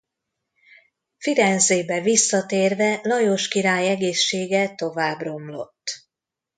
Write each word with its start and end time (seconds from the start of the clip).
Firenzébe 1.17 2.01
visszatérve 2.01 2.99
Lajos 3.03 3.47
király 3.47 3.89
egészsége 3.89 4.75
tovább 4.75 5.19
romlott. 5.19 6.05